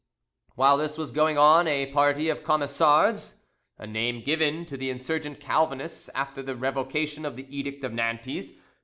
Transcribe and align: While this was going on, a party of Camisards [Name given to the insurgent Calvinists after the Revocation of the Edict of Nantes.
While 0.55 0.77
this 0.77 0.97
was 0.97 1.11
going 1.11 1.37
on, 1.37 1.67
a 1.67 1.91
party 1.93 2.29
of 2.29 2.43
Camisards 2.43 3.43
[Name 3.79 4.23
given 4.23 4.65
to 4.65 4.75
the 4.75 4.89
insurgent 4.89 5.39
Calvinists 5.39 6.09
after 6.15 6.41
the 6.41 6.55
Revocation 6.55 7.23
of 7.23 7.35
the 7.35 7.45
Edict 7.55 7.83
of 7.83 7.93
Nantes. 7.93 8.53